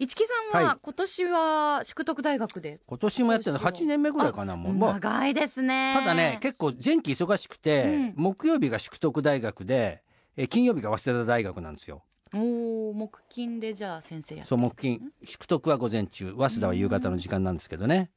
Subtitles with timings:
[0.00, 0.78] 市木さんは、はい。
[0.80, 4.92] 今年は淑徳大学で今年もやってるの8年目ぐらいかなもう。
[4.92, 5.94] 長いですね。
[5.98, 8.14] ただね結構前期忙しくて、うん。
[8.16, 10.02] 木曜日が淑徳大学で
[10.36, 12.04] え金曜日が早稲田大学なんですよ。
[12.32, 15.00] おお木金でじゃあ先生やそう木金。
[15.24, 18.10] 淑徳は午前中早稲田は夕方の時間なんですけどね。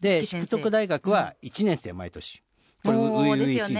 [0.00, 0.46] で月先生。
[0.46, 2.42] 淑徳大学は1年生毎年。
[2.84, 3.78] これ初々しいですよ。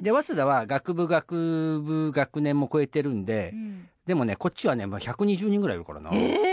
[0.00, 3.88] で早稲田は学部学部学年も超えてるんで、うん。
[4.06, 6.51] でもねこっちはね、まあ、120人ぐらいいるからな、ええ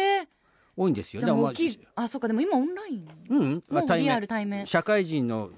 [0.79, 1.19] 多いんですよ。
[1.19, 3.07] じゃあもう大でもきいあそうかでも今オンライン？
[3.29, 4.65] うん、もうリアル面対面。
[4.65, 5.49] 社会人の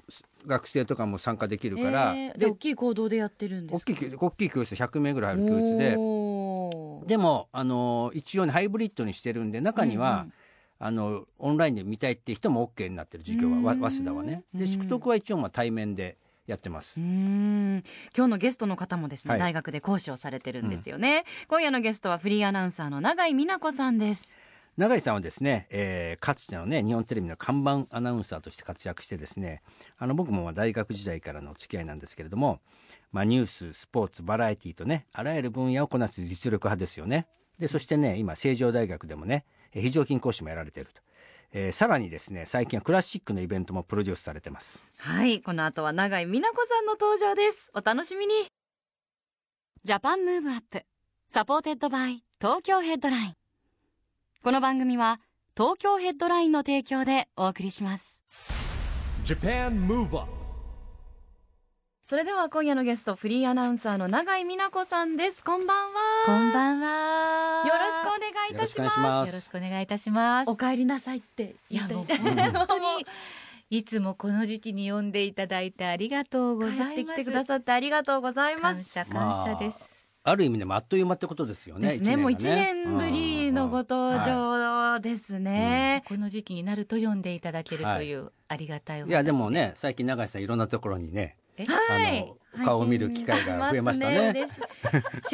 [0.46, 3.92] 学生とかも参加できるから、でえーじゃあ大きい行動でやってるんですか？
[3.92, 5.90] 大きい大きい教室100名ぐらいある教室で。
[7.06, 10.26] でも、あの一応ねハイブリッドにしてるんで中には、
[10.78, 14.42] あのオンラインで見たいって人も OK になってる授業は早稲田はね。
[14.52, 16.16] でうん淑徳は一応まあ対面で
[16.48, 16.94] やってます。
[16.96, 17.84] うーん。
[18.16, 19.40] 今日のゲストの方もですね、はい。
[19.40, 24.34] 大学で講師をされてるんですよね、今夜のゲストはフリーアナウンサーの永井美奈子さんです
[24.78, 29.62] 永井さんはですね、えーかつてのね日本テレビの看板アナウンサーとして活躍してですね
[29.98, 32.60] あの僕もまあ大学時代からのお付き合いなんですけれども、
[33.10, 37.26] まあ、ニューススポーツバラエティとねあらゆる分野をこなす実力派ですよね。
[37.58, 41.02] でそしてね今成城大学でもねえー非常勤講師もやられていると、
[41.52, 44.78] えーさらにですね最近はクラシックのイベントもプロデュースされてます。
[44.96, 47.70] はいこの後は永井美奈子さんの登場です。
[47.74, 48.34] お楽しみに。
[49.84, 53.41] Japan Move Up。supported by Tokyo Headline
[54.42, 55.20] この番組は
[55.56, 58.24] 東京ヘッドラインの提供でお送りします。
[59.24, 60.28] Japan Move Up
[62.04, 65.44] それでは今夜のゲストフリーアナウンサーの永井美奈子さんです。
[65.44, 66.00] こんばんは。
[66.26, 67.68] こんばんは。
[67.68, 69.28] よろしくお願いいたします。
[69.28, 70.50] よろしくお願いいいたします。
[70.50, 72.06] お帰りなさいっていやもう。
[72.08, 73.06] 言って本当に
[73.70, 76.94] いつもこの時期に呼んでいただいてありがとうございます。
[76.96, 78.92] 帰ってきてくださってありがとうございます。
[78.92, 79.76] 感謝感謝です。
[79.78, 79.91] あ
[80.36, 82.16] る意味でもあっという間ってことですよねですね。
[82.16, 91.64] もう一が年ぶりのご登場ですね、この時期になると呼んでいただけるというありがたいお話いやでもね最近永井さんいろんなところにねえ？
[91.66, 92.34] はい。
[92.54, 94.30] あの顔を見る機会が増えましたね。
[94.30, 94.60] 嬉しい。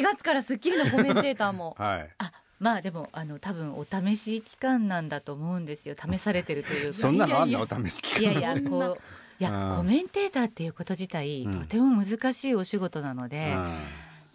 [0.01, 1.75] 4月から『スッキリ』のコメンテーターも。
[1.79, 2.11] はい。
[2.19, 5.95] あまあでもあの多分お試し期間なんだと思うんですよ。
[5.97, 6.99] 試されてるというか。
[7.01, 8.99] そんなのあんいやなお試し期い間やいやこう
[9.41, 9.77] いやうん。
[9.77, 11.61] コメンテーターっていうこと自体、うん。
[11.61, 13.75] とても難しいお仕事なので、うん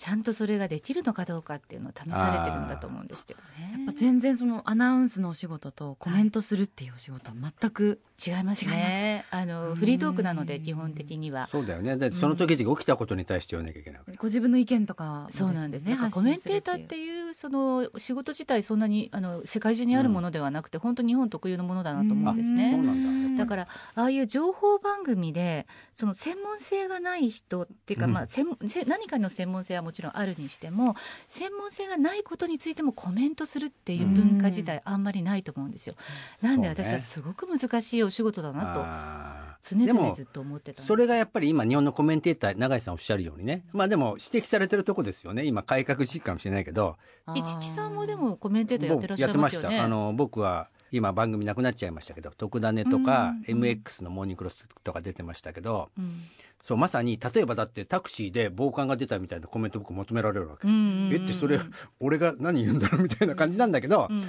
[0.04, 3.94] ちゃんとそれができるのかどうかっていうのを試されてるんだと思うんですけどね。
[3.96, 9.26] 全然そのアナウンスのお仕事とコメントするっていうお仕事は全く違いますね。
[9.32, 9.48] あうん。
[9.48, 11.48] のフリートークなので基本的には。
[11.48, 11.98] そうだよね。
[11.98, 15.88] だその時々起きたことに対して言わなきゃいけないご自分の意見とかもそうなんです。
[15.88, 15.96] ね。
[15.96, 22.78] 発コメンテーターっていうその仕事自体そんなにあの世界中にあるものではなくて、本当日本特有のものだなと思うんですそうね。
[22.78, 28.14] なんだだからああいう情報番組でその専門性がない人っていうか、うん。
[28.14, 28.46] まあ専
[28.88, 30.96] 何かの専門性はもちろんあるにしても
[31.28, 35.96] 専門性がないことについてもコメントするっていう文化自体あんまりないと思うんですよ。
[36.42, 43.64] なんで私はすごく難しいお仕事だなとあ常々ずっと思ってたそれがやっぱり今日本のコメンテーター永井さんおっしゃるようにね。
[43.72, 45.46] まあでも指摘されてるとこですよね。
[45.46, 46.98] 今改革時期かもしれないけど。
[47.34, 49.80] 一木さんもでもコメンテーターやってらっしゃい僕ますよね。
[49.80, 56.24] あの僕は今番組なくなっちゃいましたけど「特ダネ」とか MX の「モーニングクロス」とか出てましたけどうん。
[56.62, 61.14] そうまさに例えばだってタクシーで暴漢が出たみたいなコメント僕求められるわけ、うんうんうん。
[61.14, 61.60] えってそれ
[62.00, 64.26] 俺が何言うんだろうみたいな感じなんだけど、うん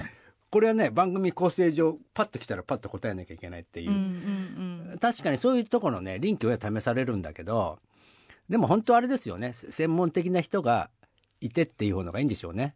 [0.55, 4.97] これはね番組構成上パッと来たらパッと答えなきゃいけないっていう、うんうんうん。
[4.99, 7.79] 確かにそういうところのね臨機応変に試されるんだけど
[8.47, 10.89] でも本当あれですよねせ専門的な人が
[11.41, 12.73] いてっていう方がいいんでしょうね。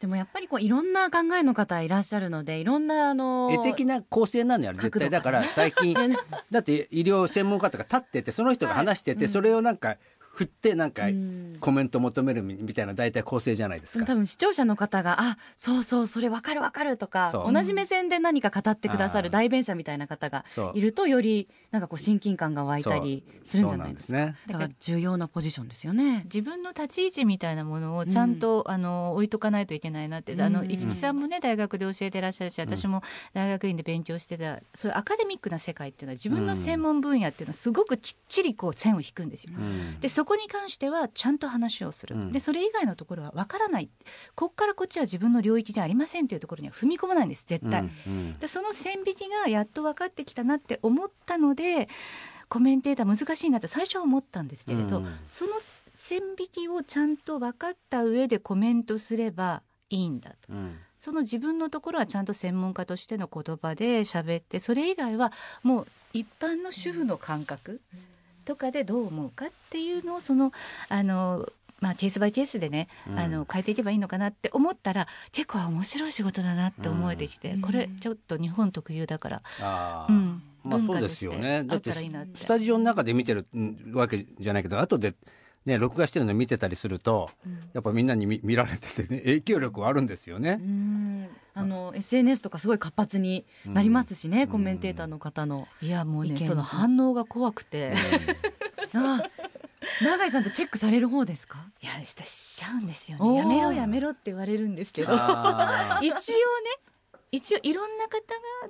[0.00, 5.08] でもやっぱりこういろんな考えの方いらっしゃるのでいろんなあの絵的な構成なのよ絶対。
[5.08, 5.94] だから最近
[6.52, 9.96] だって医療専門家とか立っててその人が話してて、それをなんか
[10.34, 11.52] 振ってなんかうん。
[11.60, 14.04] コメント求めるみみたいな大体構成じゃないですか。
[14.04, 20.44] 多分視聴者の方が「あそうそうそれ分かる分かる」とか同じ目線で何か語ってくださる代弁者みたいな方が
[20.74, 24.18] いるとよりなんかこう親近感が湧いたりするんじゃないですか。
[24.18, 24.24] そう。
[24.24, 26.22] なんだから重要なポジションですよね。
[26.24, 30.52] 自分の立ち位置みたいなものをちゃんと、あの置いとかないといけないなって、あうん。
[30.52, 33.02] の一木さんもね大学で教えてらっしゃるし私も
[33.34, 39.52] 大学院で勉強してたそういうアカデミックな世界っていうのは自分の専門分野っていうのはすごくきっちりこう線を引くんですよ。
[39.56, 40.00] うん。
[40.00, 42.30] でそそこに関してはちゃんと話をする、うん。
[42.30, 43.90] でそれ以外のところは分からない。
[44.36, 48.38] こっからこっちは自分の領域じゃありませんというところには踏み込まないんです絶対、うんうん。
[48.38, 51.88] でその線引きがやっと分かってきたなって思ったので
[52.48, 55.18] コメンテーター難しいなって最初は思ったんですけれど、うん。
[55.28, 55.54] その
[55.92, 60.36] 線引きをちゃんと分かった上でコメントすればいいんだと。
[60.50, 60.78] うん。
[60.98, 65.32] その自分のところはちゃんと専門家としての言葉で喋ってそれ以外は
[65.64, 67.80] もう一般の主婦の感覚
[68.44, 70.52] とかでどう思うかっていうのをその
[70.88, 71.48] あの
[71.82, 73.18] まあケースバイケースでね、うん。
[73.18, 77.60] あの変えていけばいいのかなって思ったら結構あ面白い仕事だなって思えてきて、うん。
[77.60, 80.12] これちょっと日本特有だから、あー。
[80.12, 81.64] うん、まあそうですよね。
[81.64, 81.92] だあっって。
[81.92, 85.14] スタジオの中で見てるんわけじゃないけど後で
[85.64, 87.30] ね録画してるの見てたりすると
[87.72, 90.58] やっぱみんなに見見られててね影響力はあるんですよね。
[90.60, 90.64] う。
[90.64, 91.28] ん。
[91.54, 94.48] あの SNS とかすごい活発になりますしね、うん。
[94.48, 95.68] コメンテーターの方の。
[95.80, 97.94] いやもう意見ねその反応が怖くて、
[98.94, 99.22] あ
[100.02, 101.58] 永井さんってチェックされる方ですか？
[101.82, 103.36] いやししちゃうんですよね。
[103.36, 105.12] やめろやめろって言われるんですけど。
[105.14, 106.18] 一応ね
[107.30, 108.18] 一応いろんな方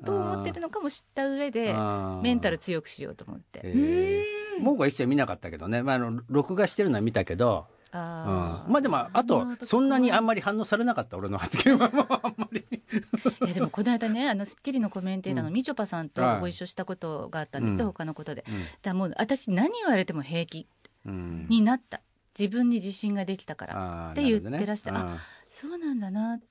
[0.00, 1.74] がどう思ってるのかも知った上で
[2.22, 12.64] メンタル強くしようと思って、えー僕は一切見なかったけどね、まあ、あの録画してるのは見たけど、うん、あまあでもあとそんなにあんまり反応されなかった俺の発言はもうあんまり。
[12.70, 16.40] ーいやでもこの間ねあの『スッキリ』のコメンテーターのみちょぱさんとはい。
[16.40, 17.88] ご一緒したことがあったんですね、うん。
[17.88, 18.42] 他のことで。
[18.42, 20.66] だからもう私何言われても平気
[21.06, 21.46] うん。
[21.48, 22.00] になった。
[22.38, 25.20] 自分に自信ができたからって言ってらしてなるほどね
[25.50, 26.46] そうなんだなって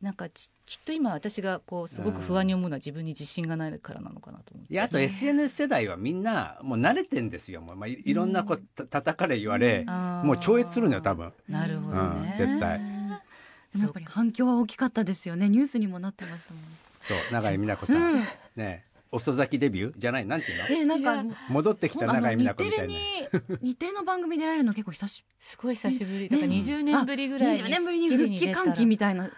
[0.00, 4.72] なんかちきっと今私がこうすごく不安に思うのは自分に自信がないからなのかなと思って。
[4.72, 7.60] いやあと SNS 世代はみんなもう慣れてんですよ。
[7.60, 11.32] もう、まあ、いいろんなこうた叩かれ言われ、あーもう超越するのよ多分。
[11.48, 12.78] なるほどね、うん絶対。
[12.78, 15.48] でもやっぱり反響は大きかったですよね。
[15.48, 16.62] ニュースにもなってましたもん。
[17.02, 18.22] そう永井美奈子さん、うん。
[18.54, 20.68] ね遅咲きデビューじゃないなんていうの？
[20.68, 23.58] えなんか戻ってきた永井美奈子みたいな。
[23.62, 26.28] 日テレの番組出られるの結構久しすごい久しぶり。
[26.28, 29.30] だから20年ぶりぐらいに20年ぶりに復帰歓喜みたいな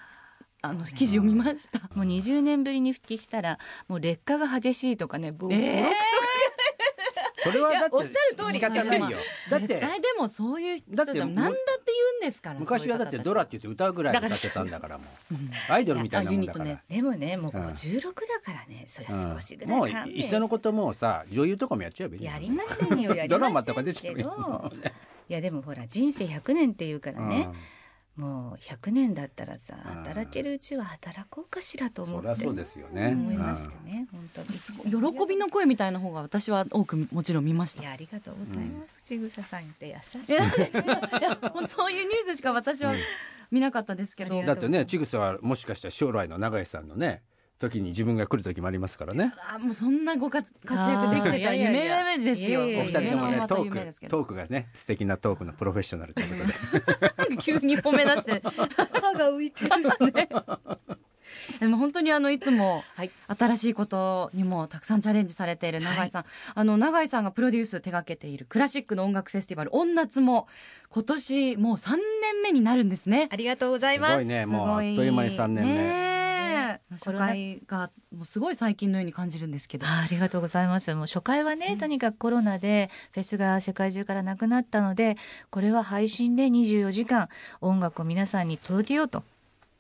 [0.62, 1.80] あの記事を見ました。
[1.94, 3.58] もう20年ぶりに復帰したら
[3.88, 5.84] もう劣化が激しいとかねボロクソえ
[7.42, 8.60] それはだっておっしゃる通り。
[8.60, 9.18] 仕方ないよ。
[9.48, 15.34] だって絶対でもそういう人だってじゃ何だって言うんですから昔はだってドラって言って歌うぐらい歌ってたんだからもう。
[15.72, 16.64] アイドルみたいなもんだから。
[16.64, 17.66] あユニットでもねもううん。
[17.68, 18.12] 56だ
[18.44, 18.84] からね。
[18.86, 24.72] それうん少しぐらもういっそのこともうさ女優とかもやっちゃえばいいやりませんよやりませんけど ドラマとか出ちゃうよ
[25.28, 27.48] いやでもほら人生100年っていうからね、
[28.20, 30.05] もう100年だったらさうん。
[30.05, 33.08] 働けるうちは働こうかしらと思ってそうですよね。
[33.08, 34.06] 思いましてね。
[34.12, 34.49] 本当に。
[35.14, 37.82] 喜びの声みたいな方が私は多くもちろん見ました。
[37.82, 39.94] いやありがとうございます、ちぐささんって優
[40.25, 40.32] しい。
[40.32, 40.44] いや
[41.67, 42.94] そういうニュースしか私は
[43.50, 47.23] 見なかったですけど、うだってねちぐさはもしかしたら将来の永井さんのね
[47.60, 49.34] 時に自分が来る時もありますからね。
[49.48, 51.36] あもうそんなご活活躍できてた。
[51.44, 52.12] らあーいやいやいや。
[52.14, 54.18] 夢ですよお二人ともねまたト夢ですけど。
[54.18, 56.52] ークトークがね素敵なトークのプロフェッショナルというこ
[57.18, 57.36] とで。
[57.36, 60.28] 急に褒め出して歯が浮いてるね。
[61.60, 63.10] でも本当にあのいつもはい。
[63.28, 66.24] 新しいことにもたくさんチャレンジされている永井さん、
[66.54, 70.48] あの永井さんがプロデュース手掛けているクラシックの音楽フェスティバル「音夏」も
[70.88, 73.28] 今年もう3年目になるんですね。
[73.30, 74.12] ありがとうございます。
[74.12, 75.74] すごいねもうあっという間に3年目。
[75.74, 76.19] ね
[76.60, 79.86] え初回がもうすごい最近のように感じるんですけど。
[79.86, 80.94] あありがとうございます。
[80.94, 85.16] もう初回はね、とにかくコロナでフェスが世界中からなくなったので、
[85.50, 87.28] これは配信で24時間
[87.60, 89.22] 音楽を皆さんに届けようと。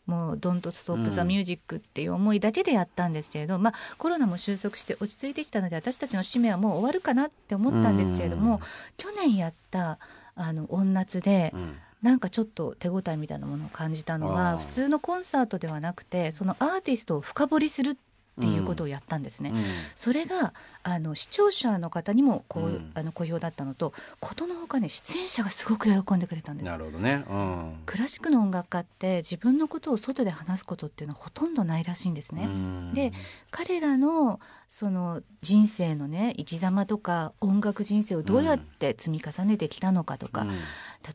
[0.06, 8.60] もう「Don't Stop the うん Music」っていう思いだけでやったんですけれど、まあコロナも収束して落ち着いてきたので私たちの使命はもう終わるかなって思ったんですけれども、
[8.96, 9.98] 去年やった
[10.34, 18.00] あの音夏でうんなんかちょっと手応えみたいなものを感じたのは普通のコンサートではなくてそのアーティストを深掘りするって
[18.46, 19.50] いうことをやったんですね。
[19.50, 19.64] うん。
[19.94, 22.90] それがあの視聴者の方にもこう、うん。
[22.94, 26.66] あの好評だったのとことのほかね出演者がすごく喜んでくれたんです。
[26.66, 27.24] なるほどね。
[27.28, 27.82] うん。
[27.86, 32.44] クラシックの音楽家って自分のことを外で話すことっていうのはほとんどないらしいんですね。
[32.44, 32.94] うん。
[32.94, 33.12] で
[33.50, 40.50] 彼らのその人生のね生き様とか音楽人生をどうやって積み重ねてきたのかとか、うん。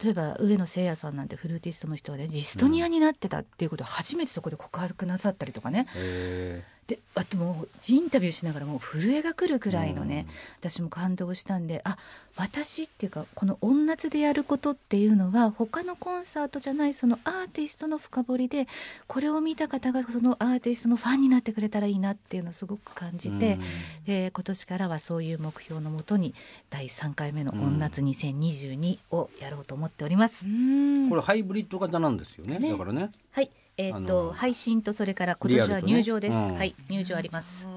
[0.03, 5.87] 例えば上野誠也さんなんてフルーティストの人はねジストニアになってたっていうことを初めてそこで告白なさったりとかね。
[5.95, 10.27] へであともうインタビューしながらもう震えがくるくーらいのね、
[10.59, 11.97] 私も感動したんであ
[12.35, 18.67] 私っていうかこの音夏でやることっていうのは他のコンサートじゃないそのアーティストの深掘りで
[19.07, 23.57] これを見た方がそのアーティストのファンになってくれたらいいなっていうのをすごく感じて、
[24.05, 26.35] で今年からはそういう目標のもとに
[26.69, 30.45] 第3回目の「音夏2022」をやろうと思っております。
[30.45, 32.59] うんこれハイブリッド型なんですよね。
[32.59, 33.09] ねだからね。
[33.31, 36.55] はいえーっあのと配信とそれから今年は入場です、うん。
[36.55, 37.67] はい入場あります。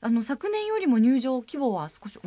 [0.00, 2.18] あの昨年よりも入場規模は少し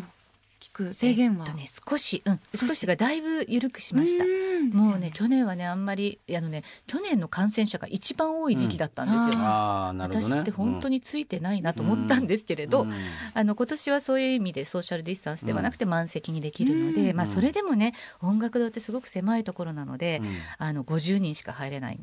[0.61, 2.39] 聞く制限は、えっとね少しうん。
[2.55, 2.85] 少し。
[2.85, 4.23] がだいぶ緩くしました。
[4.23, 4.69] うん。
[4.69, 10.35] もうね去年はねあんまりあのね去年の感染者が一番多い時期だったんですよ、うんああなるほどね。
[10.35, 12.93] 私って本当についてないなと思ったんですけれど、うん。
[13.33, 17.17] あの今年はそういう意味でソーシャルディスタンスではなくて満席にできるので、うん。
[17.17, 20.37] まあ、それでもね音楽堂ってすごく狭いところなので、うん。
[20.57, 21.99] あの50人しか入れない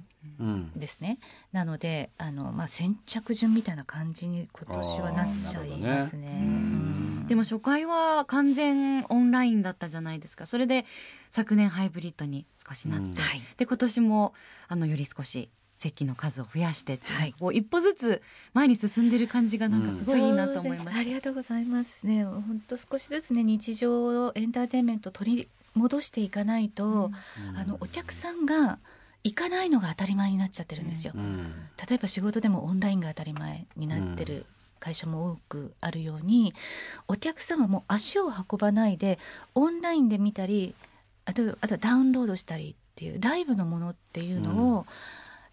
[0.76, 1.18] ですね。
[1.52, 7.07] なのであの、まあ、先着順みたいな感じに今年はなっちゃいますね。
[7.28, 10.46] でも初回は完全オンラインだったじゃないですか。
[10.46, 10.84] それで
[11.30, 13.14] 昨年ハイブリッドに少しなって、うん。
[13.14, 13.42] はい。
[13.56, 14.34] で今年も
[14.66, 17.34] あのより少し席の数を増やしてはい。
[17.38, 22.24] こう一歩ずつ前に進んでる感じがなんかすごいいいなと思いました、そうですありがとうございますね。
[22.24, 27.12] 本当少しずつね日常をエンターテインメントを取り戻していかないと、
[27.54, 28.78] あのお客さんが
[29.22, 31.52] 行かないのが当たり前になっちゃってるんですよ、うん。
[31.88, 34.46] 例えば仕事でもオンラインが当たり前になってる
[34.78, 36.54] 会社も多くあるように、
[37.06, 39.18] お客様も足を運ばないで
[39.54, 40.74] オンラインで見たり
[41.24, 44.86] あとあとはダウンロードしたりっていうライブのものっていうのを、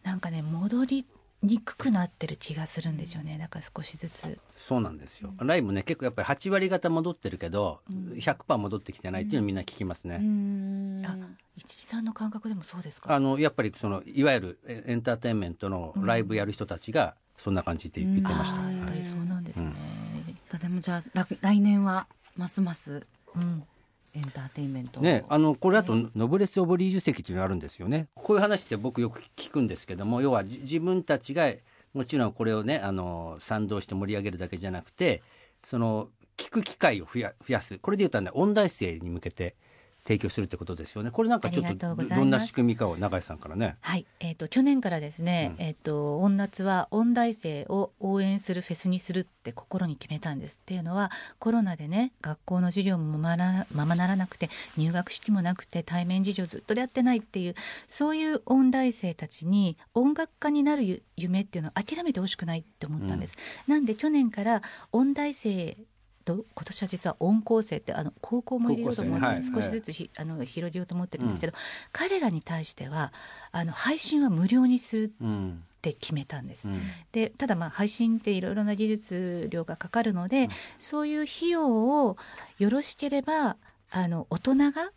[0.04, 1.06] なんかね戻り
[1.42, 3.38] にくくなってる気がするんですよね。
[3.38, 4.40] だから少しずつ。
[4.56, 5.32] そうなんですよ。
[5.38, 8.14] ライブね結構やっぱり8割方戻ってるけど、うん。
[8.14, 11.04] 100%戻ってきてないっていうのみんな聞きますね、うん。
[11.06, 11.16] あ
[11.56, 13.14] 一木さんの感覚でもそうですか？
[13.14, 19.74] あのやっぱりそのいわゆるエエンターテインメントのライブやる人たちがそんな感じって言ってました、やっぱりそうなんですね。
[20.50, 23.64] とてもじゃあら来年はますますうん
[24.16, 25.04] エンターテインメントを。
[25.04, 28.08] ね、あのこれだとノブレス・オブリージュ席っていうのがあるんですよね。
[28.16, 31.52] こういう話って僕よく聞くんですけども要はじ自分たちが
[31.94, 35.22] もちろんこれをねあの賛同して盛り上げるだけじゃなくて
[35.66, 37.78] その聞く機会を増や増やす。
[37.78, 39.56] これでいうとね音大生に向けて
[40.06, 41.10] 提供するってことですよね。
[41.10, 43.76] これなんかちょっとどんな仕組みかを永井さんからね。
[43.82, 45.66] はい、えっ、と去年からですね、うん。
[45.66, 50.60] えっ、と音夏は音大生を応援するフェスにするって心に決めたんです。
[50.62, 53.36] っていうのはコロナでね学校の授業もま
[53.72, 57.56] まならなくて入学式もなくて対面授業ずっとやってないっていう
[57.88, 63.36] そういう音大生たちに音楽家になるゆ夢っていうのを諦めてほしくないって思ったんです。
[63.68, 65.95] なんで去年から音大生と
[66.34, 69.28] 今年は実は音高生ってあの高校も入れようと思って、ね。
[69.28, 71.54] はい少しずつひ、あの広げようと思ってるんですけど、
[71.92, 73.14] 彼らに対しては
[73.52, 75.64] あの配信は無料にするうん。
[75.64, 76.68] って決めたんです。
[76.68, 76.82] うん。
[77.12, 80.50] でただまあ配信っていろいろな技術量がかかるので、うん。
[80.80, 82.18] そういう費用を
[82.58, 83.58] よろしければ
[83.92, 84.92] あの大人が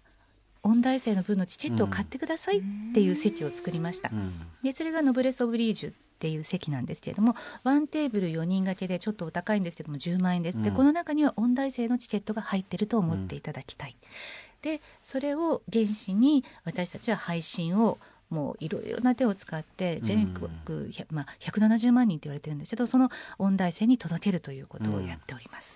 [0.62, 2.62] 音大生の分のチケットを買ってくださいっ
[2.94, 4.10] ていう席を作りました。
[4.10, 4.32] うん。
[4.62, 10.74] でそれがノブレス・オブリージュっていう席なんですけれどもワンテーブル4人掛けでちょっとお高いんですけども10万円です、でうん。
[10.74, 13.96] この中には音大生のチケットが入ってると思っていただきたい、
[14.62, 17.98] でそれを原資に私たちは配信を
[18.30, 20.48] もういろいろな手を使って全国、
[20.90, 25.74] 100まあ、170万人って言われてるんですけどその音大生に届けるということをやっております、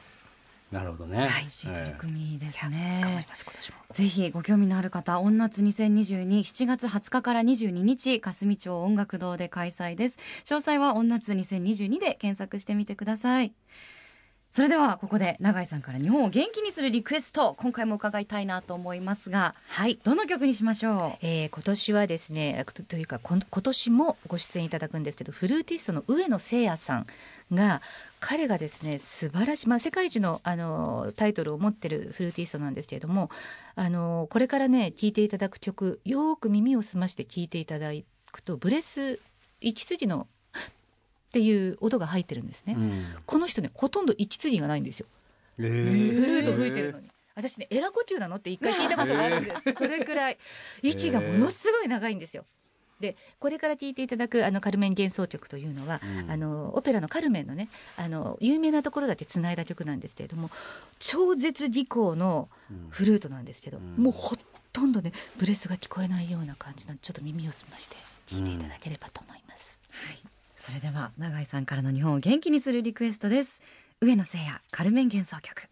[0.72, 2.82] なるほどね、素晴らしい取り組みです頑張り
[3.16, 3.26] ね。
[3.28, 10.18] ます今年もぜひご興味のある方、音夏2022、7月20日から22日、霞町音楽堂で開催です。
[10.44, 13.52] 詳細は音夏2022で検索してみてください。
[14.52, 19.98] それではここで永井さんから日本を元気にするリクエスト、今回も伺いたいなと思いますが、はい。
[20.04, 27.06] どの曲にしましょえー今年はですねとというか今年もご出演いただくんですけどフルーティストの上野誠也さん
[27.50, 27.80] が
[28.20, 33.30] 彼がですね素晴らしい、まあ、世界一のあのタイトルを持ってるフルーティストなんですけれども
[33.74, 37.90] あのこれからね聴いていただく曲よーく耳を澄まして聴いていただ
[38.30, 39.18] くとブレス
[39.62, 40.26] 息継ぎの
[41.32, 42.74] っていう音が入ってるんですね。
[42.76, 45.06] うんこの人ねほとんど息継ぎがないんですよ。
[45.56, 47.10] フフルート吹いてるのに。
[47.34, 49.74] 私ねエラ呼吸なのって一回聞いたことがあるんです。
[49.74, 50.38] それくらい
[50.82, 52.44] 息がものすごい長いんですよ。
[53.00, 60.50] でこれから聴いていただくあのカルメン幻想曲というのは、うんあのオペラのカルメンのねあの有名なところだけつないだ曲なんですけれども
[60.98, 62.50] 超絶技巧の
[62.90, 64.36] フルートなんですけど、うんもうほ
[64.72, 67.96] とんどねブレスが聞こえないような感じなんでちょっと耳を澄まして
[68.26, 69.78] 聴いていただければと思います。
[69.90, 70.31] うはい。
[70.64, 73.62] それでは永井さんからの日本を元気にするリクエストです。
[74.00, 75.68] 上野誠也、カルメン幻想曲。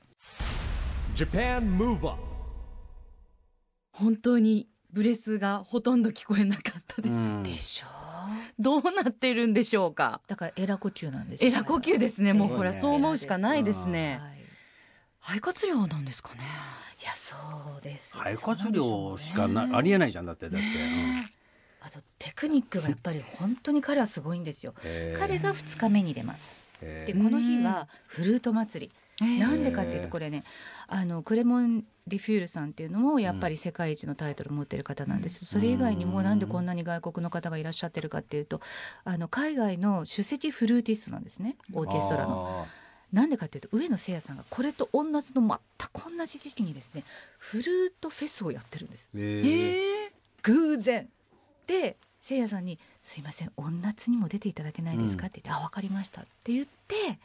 [1.14, 2.20] Japan Move Up
[3.92, 7.12] 本当にブレスがほとんど聞こえなかったです。
[7.12, 7.90] うんでしょう
[8.58, 10.22] どうなってるんでしょうか？
[10.26, 12.32] だからエラ呼吸なんですよエラ呼吸ですね。
[12.32, 14.18] もうこれはそう思うしかないですね。
[14.20, 14.40] はい
[15.20, 16.40] 肺活量なんですかね。
[17.00, 17.36] いやそ
[17.78, 20.66] うです肺活量しかな、ねありえないじゃんだってだって、
[21.80, 24.74] あとテクニックがやっぱり本当に彼はすごいんですよ。
[25.18, 26.64] 彼が2日目に出ます。
[26.80, 28.92] でこの日はフルート祭り。
[29.38, 30.44] なんでかっていうとこれね
[30.88, 38.62] あのクレモン・ディフュールさんっていうのもやっぱり世界一のタイトル持ってる方なんですけどそれ以外にもなんでこんなに外国の方がいらっしゃってるかっていうと
[39.04, 42.64] あの海外の首席フルーティストなんですねオーケストラの。
[42.66, 42.80] あ
[43.12, 45.58] なんでかっていうと上野聖也さんがこれと同じの全
[45.92, 47.02] く同じ時期にですね
[47.38, 49.08] フルートフェスをやってるんです。
[49.14, 51.08] え偶然
[51.70, 57.18] で聖也さんに「すいません音夏にも出ていただけないですか?」って言って「あ分かりました」って言って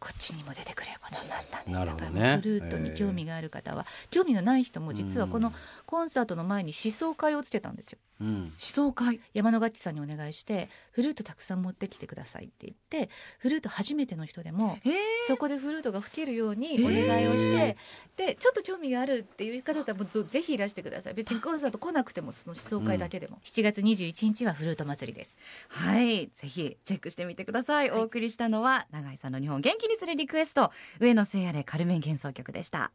[0.00, 1.74] こっちにも出てくれることになったんです。
[1.74, 2.12] なるほどね。
[2.12, 5.52] だからフルートに興味がある方は、興味のない人も実はこの
[5.84, 8.42] コンサートの前に思想会をつけたんですようん。
[8.42, 14.94] 思想会山野楽器さんにお願いしてフルートたくさん持ってきてくださいって言ってフルート初めての人でもへえ
[15.26, 17.76] そこでフルートが吹けるようにお願いをして、
[18.16, 21.14] でちょっと興味があるっていう方だったらもうぜひいらしてください。
[21.14, 25.38] 別にコンサート来なくてもその思想会だけでも、7月21日はフルート祭りです。
[25.68, 26.28] はい。
[26.28, 30.72] ぜひチェックしてみてください、お送りしたのは永井さんの日本元気にするリクエスト。
[30.98, 32.90] 上野聖也でカルメン幻想曲でした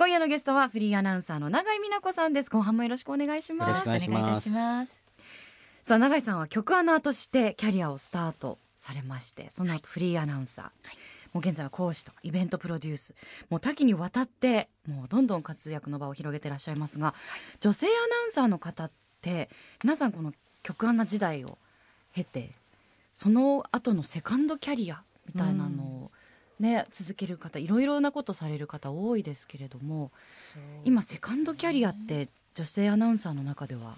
[0.00, 2.48] 今夜のゲストはフリーアナウンサーの永井美奈子さんです。
[2.48, 3.86] 後半もよろしくお願いします。
[3.86, 4.18] よろしくお願いします。
[4.18, 5.00] お願いいたします
[5.82, 10.64] さあ永井さんは曲アナーとしてキャリアをスタートされましてその後フリーアナウンサー、
[11.34, 13.14] もう現在は講師とイベントプロデュース。
[13.50, 17.14] もう多岐にわたってもうどんどん活躍の場を広げてらっしゃいますが、
[17.60, 18.90] 女性アナウンサーの方っ
[19.20, 19.50] て
[19.84, 21.58] 皆さんこの曲アナ時代を
[22.14, 22.52] 経て
[23.12, 26.10] その後のセカンドキャリアみたいなのを、
[26.60, 30.12] ね続ける方いろいろなことされる方多いですけれども
[30.84, 33.96] 今セカンドキャリアって女性アナウンサーの中では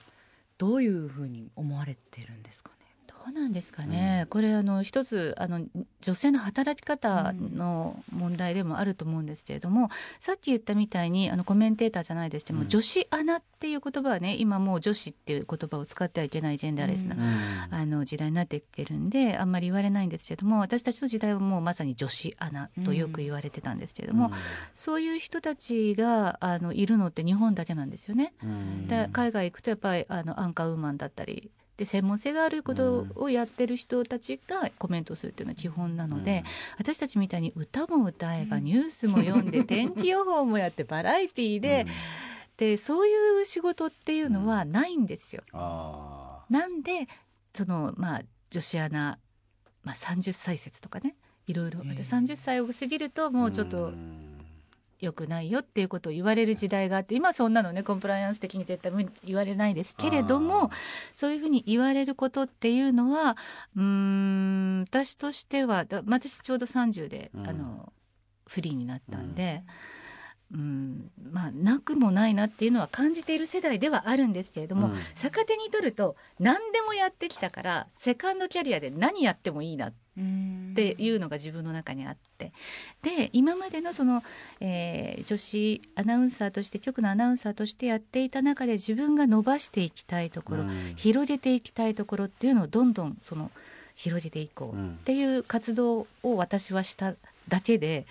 [0.59, 2.82] どういうふうに思われてるんですかね？
[3.25, 5.61] どうなんですかね、これあの一つあの
[6.01, 17.75] 女性の働き方の問題でもあると思うんですけれども、さっき言ったみたいにあのコメンテーターじゃないですけども、うん女子アナっていう言葉はね今もう女子っていう言葉を使ってはいけないジェンダーレスな、うん。
[17.75, 24.33] あの時代になってきてるんであんまり言われないんですけれども私たちの時代はもうまさに女子アナとよく言われてたんですけれども、
[24.75, 28.33] そういう人たちがあのいるのって日本だけなんですよね。
[28.43, 28.89] うん。
[28.89, 36.45] で海外行くとやっぱりあのアンカーウーマンだったりで専門性があることをやってる人たちがコメントするっていうのは基本なので、
[36.79, 41.87] 私たちみたいに歌も歌えばニュースも読んで 天気予報もやってバラエティーで,、
[42.57, 45.43] でそういう仕事っていうのはないんですよ。
[45.53, 47.09] あなんで
[47.55, 49.19] そのまあ女子アナ、
[49.83, 51.81] まあ、30歳説とかねいろいろ。
[51.85, 53.93] ええで30歳を過ぎるともうちょっと
[55.03, 60.71] 良くないよっていうことを言われる時代があって今そんなのねコンプライアンス的に絶対無言われないですけれども
[61.15, 63.37] そういうふうに言われることっていうのは
[63.77, 67.49] うーん私としてはだ私ちょうど30で、うん。
[67.49, 67.93] あの
[68.47, 69.63] フリーになったんで。
[70.53, 71.11] うん。
[71.33, 74.95] まあなくもないなっていうのは感じている世代ではあるんですけれども、うん。
[75.15, 82.53] 逆手に取ると何でもやってきたからセカンドキャリアで何やってもいいなっっていうのが自分の中にあって。
[83.03, 84.23] で今までのその、
[84.61, 90.95] えー女子アナウンサーとして局のアナウンサーとしてやっていた中で自分が伸ばしていきたいところ、うん。
[90.97, 93.51] 広げていきたいところっていうのをどんどんその
[93.95, 97.15] 広げていこううんっていう活動を私はした
[97.49, 98.07] だけで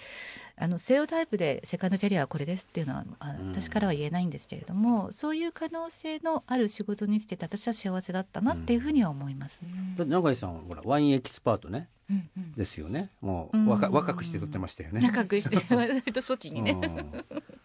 [0.62, 3.04] あのセオタイプでセカンドキャリアはこれですっていうのは
[3.50, 9.64] 私からは言えないんですけれども、そういう可能性のある仕事にしてて私は幸せだったなっていうふうには思います。
[9.98, 12.52] だって永井さんはほらワインエキスパートねうんうん。
[12.54, 13.10] ですよね。
[13.22, 13.66] もううん。
[13.66, 15.02] 若若くして取ってましたよね。
[15.02, 16.78] 仲くして 割と初期にね、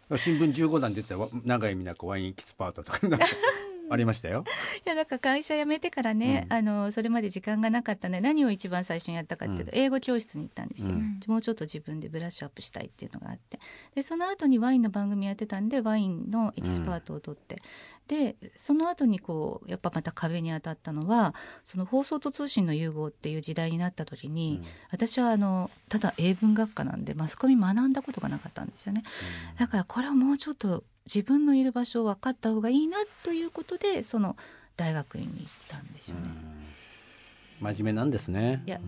[0.08, 0.18] うん。
[0.18, 2.98] 新聞15段出てたわ永井美奈子ワインエキスパートとか
[3.90, 4.44] ありましたよ。
[4.84, 6.56] いやだから会社辞めてからね、うん。
[6.56, 9.78] あのそれまで時間がなかったね何を一番最初にやったかっていうと、うん。
[9.78, 11.20] 英語教室に行ったんですよ、うん。
[11.26, 13.58] もうちょっと自分でブラッシュアップしたいっていうのがあって。
[13.94, 17.62] でその後にワインの番組やってたんでワインのエキスパートを取って、
[18.08, 29.02] でその後にこうやっぱまた壁に当たったのはその放送と通信の融合っていう時代になった時に、私はあのただ英文学科なんでマスコミ学んだことがなかったんですよね。
[29.58, 34.36] だからこれはもうちょっと自分のいる場所を分かった方がいいなということでその
[34.76, 36.28] 大学院に行ったんですよね。
[37.58, 38.62] 真面目なんですね。
[38.66, 38.78] いや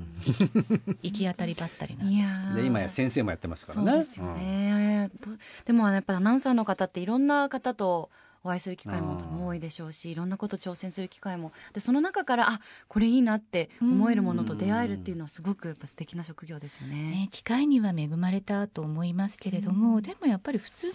[1.02, 2.04] 行き当たりばったりな。
[2.04, 3.90] いやーで今や先生もやってますからね。
[3.90, 5.30] そうですよね、と
[5.64, 8.10] でもやっぱりアナウンサーの方っていろんな方と
[8.44, 11.52] お会いする機会も多いでしょうしいろんなこと挑戦する機会も。
[11.72, 16.94] でその中からあこれいいなって思えるものと出会えるっていうのはすごくやっぱ素敵な職業ですよね。
[16.94, 20.02] ね、機会には恵まれたと思いますけれども、うん。
[20.02, 20.94] でもやっぱり普通の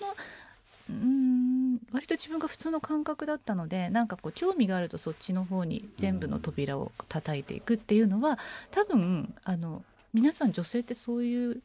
[0.89, 8.37] うん割と自分が普通の感覚だったのでなんかこう興味があるとそっちの方に全部の扉を叩いていくっていうのは
[8.71, 11.61] 多分あの皆さん女性ってそういう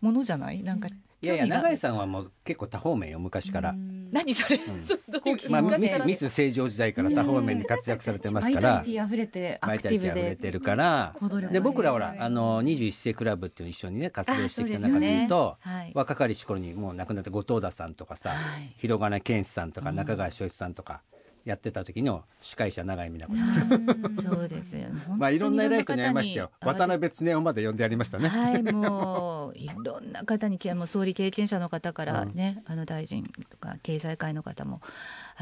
[0.00, 0.62] ものじゃない？
[0.62, 0.88] なんか
[1.22, 4.08] いやいや永井さんはもう結構多方面よ昔から、うん。
[4.10, 4.60] 何それ、う
[5.12, 11.14] どういうまあ、ミスミス正常時代から多方面に活躍されてますバイタからリティ溢れてアクティブタリティ溢れでてるから。
[11.52, 15.92] で僕らほらあの21世クラブっていうのを一緒にね活動してきた中で言うとはい。
[15.94, 18.74] 若かりし頃にもう亡くなった後藤田さんとかさはい。
[18.78, 19.96] 広金健志さんとかうん。
[19.96, 21.02] 中川翔一さんとか
[21.44, 24.36] やってた時の司会者永井美奈子さん。
[24.36, 24.88] そうですよ。
[25.16, 26.50] まあいろんな偉い人に会いましたよ。
[26.60, 34.80] 渡辺辺恒夫まで呼んでやりましたね、はい、もういろんな方にもう総理経験者の方からね、あの大臣とか経済界の方も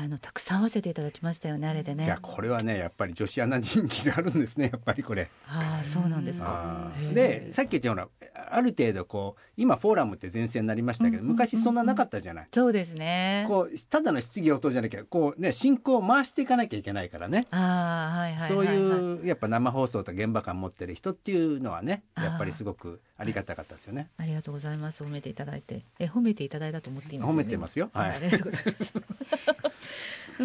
[0.00, 2.04] あのたくさん会わせていただきましたよねあれでね。
[2.04, 6.92] いやこれはねやっぱり女子アナ人気があるんですね やっぱりこれああそうなんですか。
[7.12, 8.08] でさっき言ったような
[8.50, 13.44] ある程度こう今フォーラムって前線になりましたけど、昔そんななかったじゃない、そうですね。
[13.48, 18.76] こうただの質疑応答じゃなきゃこうね進行を回していかなきゃいけないからねああはいはいはい、そうはい。
[18.76, 24.10] いうやっぱ生放送と現場感持ってる人っていうのはねやっぱりすごくありがたかったですよね。
[24.16, 25.02] ありがとうございます。
[25.02, 27.90] 褒めていただいて、え褒めていただいたと思っています褒めてますよ。
[27.92, 29.67] はいありがとうございます。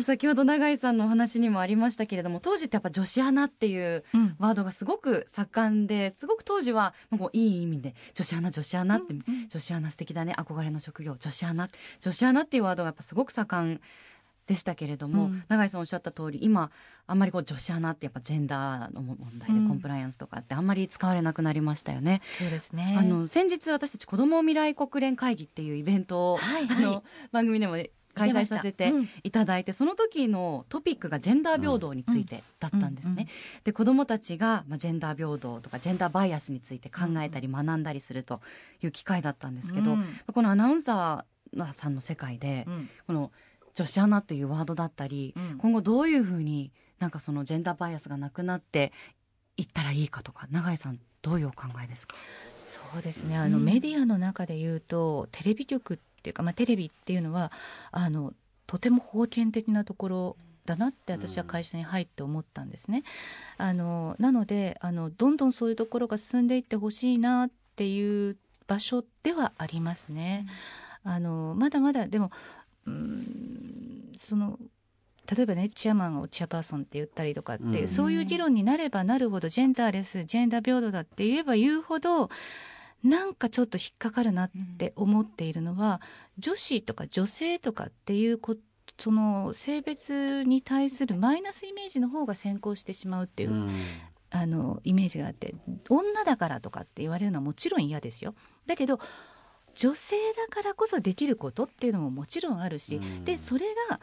[0.01, 4.35] 先ほど永井さんのお話にもありましたけれども当時ってやっぱ女子アナっていううん。
[4.39, 9.13] ワードがすごく盛んですごく当時はもうこういい意味で女子アナ女子アナって、
[9.49, 13.81] 女子アナ素敵だね憧れの職業女子アナ女子アナっていうワードがやっぱすごく盛ん
[14.45, 15.43] でしたけれども、うん。
[15.47, 16.71] 永井さんおっしゃった通り今
[17.07, 19.67] あんまりこう女子アナってやっぱジェンダーの問題でうん。
[19.67, 22.21] コンプライアンスとかってあんまり使われなくなりましたよね。
[22.39, 22.97] そうですね。
[22.99, 26.83] あの先日私たち子ども未来国連会議っていうイベントを、はいはい。
[26.83, 27.77] あの番組でも
[28.15, 29.09] 開催させてうん。
[29.23, 33.27] いただいてその時のトピックがジェンダー平等についてだったんですね。
[33.63, 38.41] で子どもたちが、まあ、ジェンダー平等とかジェンダーバイアスについて考えたり学んだりすると
[38.81, 40.05] いう機会だったんですけど、うん。
[40.33, 42.89] このアナウンサーさんの世界で、うん。
[43.07, 43.31] この
[43.75, 45.57] 女子アナというワードだったり、うん。
[45.57, 48.91] 今後どういうふうになんかそのジェンダーバイアスがなくなって
[49.57, 52.15] いったらいいかとか永井さんどういうお考えですか？
[52.57, 53.37] そうですね。
[53.37, 53.65] あの、うん。
[53.65, 57.51] メディアの中で言うとテレビ局っていうか、まあ、テレビっていうのは
[57.91, 58.33] あの
[58.67, 63.03] とても封建的なところだなって私は会社に入って思ったんですね。
[63.57, 70.47] あのなのであのどんどんそういうところが進んでいってほしいなっていう場所ではありますね。
[71.03, 72.31] あのまだまだでも
[72.87, 74.57] うーんその
[75.35, 82.29] 例えばねチェアマンをチェアパーソンって言ったりとかってうんそういう議論になればなるほどジェンダーレスジェンダー平等だって言えば言うほど
[83.03, 86.01] なんかちょっと引っかかるなって思っているのは、
[86.39, 88.55] 女子とか女性とかっていうこ
[88.99, 93.69] その性別に対するマイナスイメージの方が先行してしまうっていう、うん。
[94.35, 95.53] あのイメージがあって
[95.89, 98.33] 女だからとかって言われるのはもちろん嫌ですよ。
[98.65, 98.99] だけど
[99.75, 103.25] 女性だからこそできることっていうのももちろんあるし、うん。
[103.25, 103.99] でそれが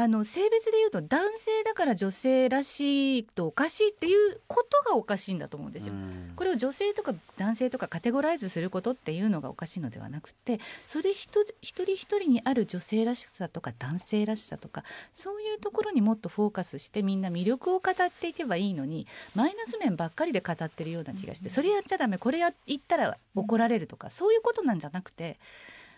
[0.00, 5.94] あの性別で言うと男性だから女性らしいとおかしいっていうことがおかしいんだと思うんですよ。
[5.94, 6.34] うん。
[6.36, 22.18] これを女性とか男性とかカテゴライズすることっていうのがおかしいのではなくてそれ一人一人一人にある女性らしさとか男性らしさとかそういうところにもっとフォーカスしてみんな魅力を語っていけばいいのにマイナス面ばっかりで語ってるような気がしてそれやっちゃダメ。
[22.18, 25.40] これや言ったら怒られるとかそういうことなんじゃなくて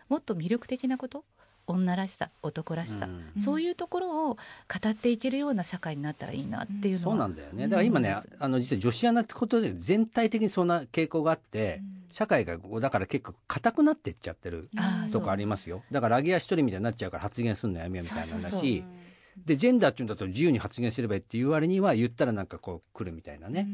[0.08, 1.22] もっと魅力的なこと
[1.70, 3.42] 女らしさ男らしさ、うん。
[3.42, 4.38] そういうところを語
[4.88, 7.64] っていけるような社会になったらいいなっていうのは、そうなんだよね。
[7.64, 14.68] だから今ねうんあの実は女子アナってことで全体的にそんな傾向があって、社会がだから結構硬くなっていっちゃってる
[15.12, 15.82] とかありますよ。
[15.90, 18.84] だからラゲア一人みたいになっちゃうから発言すんのやめようみたいな話。
[19.36, 23.66] でジェンダーっていうんだと自由に発言すればいいっていう割には言ったらなんかこう来るみたいなね、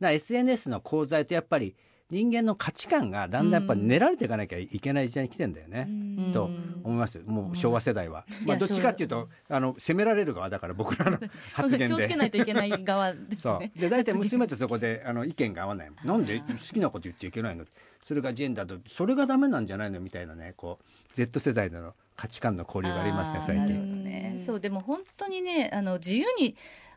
[0.00, 1.76] だ SNS の功罪とやっぱり
[2.10, 5.92] 人間の価値観がだんだんやっぱ練られていかなきゃいけない時代に来てんだよね、う
[6.28, 6.32] ん。
[6.32, 6.44] と
[6.82, 7.20] 思います。
[7.24, 11.18] もう昭和世代は、まあどっちかっていうとあの責められる側だから僕らの
[11.54, 11.96] 発言で。
[11.96, 13.80] 気をつけないといけない側ですそねう。
[13.80, 17.64] で大体娘とそこであの意見が合わないなんで好きなこと言っちゃいけないの？
[18.04, 19.98] それがジェンダーとそれがダメなんじゃないの？
[19.98, 23.66] みたいなねこう Z 世代での価値観の交流がありますね最近。
[23.66, 23.72] ど
[24.08, 24.34] ね。
[24.38, 26.54] うんそうでも本当にねあの自由に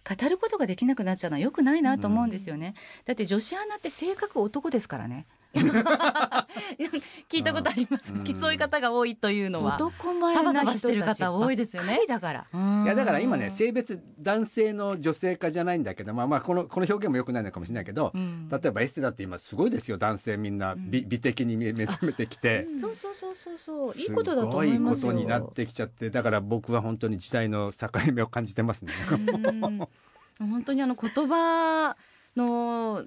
[0.08, 5.26] 語ることができなくなっちゃうのはよくないなと思うんですよね、だって女子アナって性格男ですからね
[7.30, 8.36] 聞いたことあります、うん。
[8.36, 9.76] そういう方が多いというのは。
[9.76, 12.02] 男前サバサバな人してるたち方多いですよね。
[12.08, 12.46] だから。
[12.84, 18.50] いやだから今ねうん性別男性の女性化じゃないんだけどまあまあこのこの表現もよくないのかもしれないけど、うん。
[18.50, 19.98] 例えばエステだって今すごいですよ。
[19.98, 22.68] 男性みんな美,、美的に目目覚めてきて。
[22.80, 23.94] そうそうそうそうそう。
[23.98, 28.94] いいことだと思いすごいこますよとになってきちゃってだから僕は本当に時代の境目を感じてますね。
[29.12, 29.88] うん。
[30.40, 31.96] 本当にあの言葉
[32.36, 33.06] の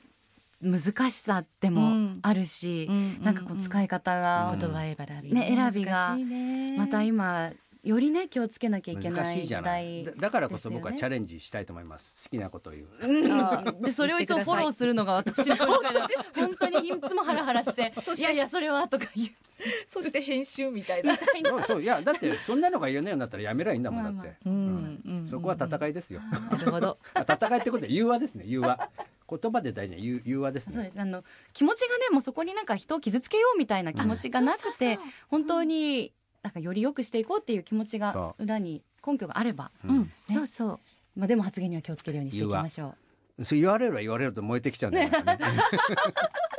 [0.62, 4.59] 難しさでもあるし、うんなんかこう使い方が、うん。
[4.59, 6.16] 言葉選びね選びが
[6.77, 10.05] また今よりね気をつけなきゃいけない時難しいじゃない。
[10.05, 12.12] 代だだからこそ僕はチャレンジしたいと思います。
[12.25, 12.88] 好きなことを言う。
[13.01, 13.81] うん。
[13.81, 19.29] でそれをいつもフォローするのが私の本当にいつもハラハラしていやいやそれはとか言う。
[19.87, 21.16] そして編集みたいな。
[21.46, 26.20] そうそういやだってそんなのが言えないようになったらやめりゃいいんだもんだって、そこは戦いですよ。
[26.20, 26.99] なるほど。
[27.14, 28.90] あ戦いってことは融和ですね融和
[29.31, 30.75] 言葉で大事な融融和ですね。
[30.75, 31.01] そうです。
[31.01, 36.12] あの気持ちがねもうそこになんか人を傷つけようみたいな気持ちがなくて本当に
[36.43, 40.09] なんかより良くしていこうっていう気持ちがそ裏に根拠があれば、うん、ね。
[40.29, 40.81] そうそう。
[41.16, 42.95] まあ、でも発言には気をつけるようにしていきましょ
[43.45, 45.19] そう言われれば言われると燃えてきちゃうんだよね。
[45.19, 45.25] う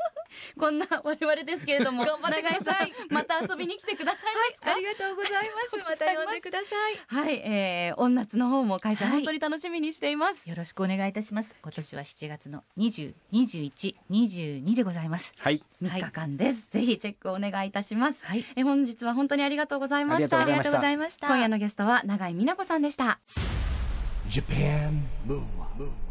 [0.58, 2.94] こんな我々ですけれども 頑張ってください。
[3.10, 4.74] また遊びに来てくださいますか？
[4.74, 5.39] ありがとうございま
[5.70, 5.78] す。
[5.78, 6.76] また呼んでくださ
[7.08, 10.50] はい、えー、音夏の方も開催はい本当に楽しみにしています、い。
[10.50, 11.54] よろしくお願いいたします。
[11.62, 15.34] 今年は7月の20、21、22でございます。
[15.38, 15.63] はい。
[15.82, 18.46] 3日間です、ぜひチェックをお願いいたします、はい。
[18.56, 20.39] え本日は本当にありがとうございました。
[20.39, 21.02] ありがとうございました。
[21.02, 21.28] ました。
[21.28, 23.20] 今夜のゲストは永井美奈子さんでした。
[24.30, 26.11] Japan Move Up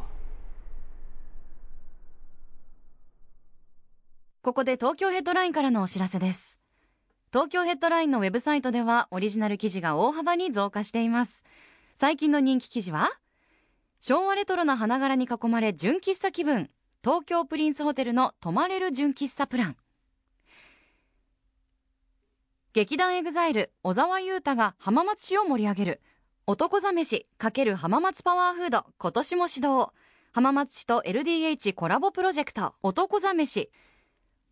[4.42, 6.59] ここで東京ヘッドラインからのお知らせです。
[7.31, 11.44] 東京ヘッドラインのウェブサイトではオリジナル記事が大幅に増加しています。
[11.94, 13.11] 最近の人気記事は
[14.00, 16.70] 昭和レトロな花柄に囲まれ純喫茶気分。
[17.05, 19.76] 東京プリンスホテルの泊まれる純喫茶プラン。
[22.72, 26.00] 劇団エグザイル小澤雄太が浜松市を盛り上げる。
[26.46, 29.92] 男座飯×浜松パワーフード今年も始動。
[30.33, 33.68] 浜松市と LDH コラボプロジェクト男座飯。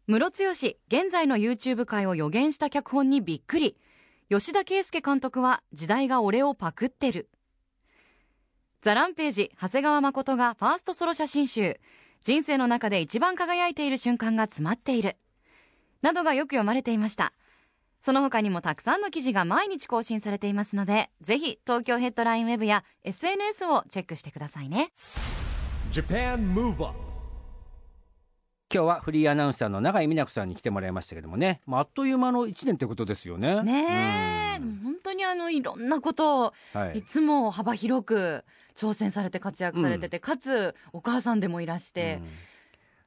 [0.08, 3.76] ムロツヨシ現在の YouTube 界を予言した脚本にびっくり。
[4.30, 7.28] 吉田圭佑監督は時代が俺をパクってる。
[8.80, 11.78] ザランページ長谷川誠がファーストソロ写真集。
[12.22, 15.18] 人生の中で一番輝いている瞬間が詰まっている。
[16.00, 17.34] などがよく読まれていました。
[18.00, 24.92] その他にもたくさんの記事が毎日更新されていますのでぜひ東京ヘッドラインウェブや SNS をチェックしてくださいね。
[28.70, 33.62] 今日はフリーアナウンサーの永井美奈子さんに来てもらいましたけどもね、まあ、あっという間の1年ということですよね。
[33.62, 34.62] ねえ。
[34.62, 34.80] うん。
[34.84, 36.98] 本当にあのいろんなことをはい。
[36.98, 38.44] いつも幅広く
[38.76, 42.28] 挑戦されて活躍されてて、かつお母さんでもいらしてう、ん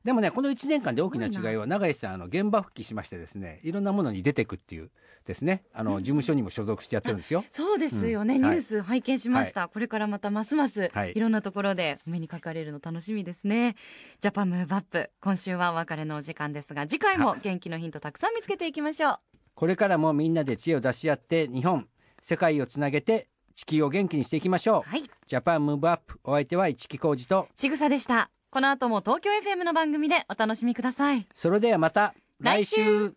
[0.03, 4.89] でもねこの1年間で大きな違いは永井さんあの現場復帰しましてですねいろんなものに出てくっていう
[5.25, 7.45] ですねあの事務所にも所属してやってるんですよ。
[7.51, 8.45] そうですよね、うん。
[8.45, 8.55] はい。
[8.55, 11.13] ニュース拝見しました、これからまたますますはい。
[11.15, 13.75] いろんなところでお目にかかれるの楽しみですね。
[14.19, 15.11] ジャパンムーブアップ。
[15.21, 19.19] 今週はお別れのお時間ですが次回も元気のヒントたくさん見つけていきましょう。
[19.53, 21.87] これからもみんなで知恵を出し合って日本
[22.19, 24.89] 世界をつなげて地球を元気にしていきましょう。
[24.89, 25.03] はい。
[25.27, 26.19] ジャパンムーブアップ。
[26.23, 31.25] お相手は市木浩二とちぐさでしたこの後も東京 FM の番組でお楽しみください。
[31.33, 33.15] それではまた来来週週。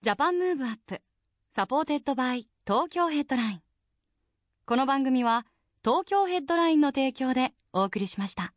[0.00, 3.62] Japan Move Up。Supported by 東京ヘッドライン。
[4.64, 5.44] この番組は
[5.84, 8.54] 東京ヘッドラインの提供でお送りしました。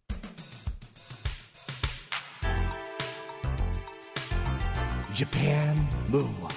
[5.14, 5.76] Japan
[6.10, 6.57] Move Up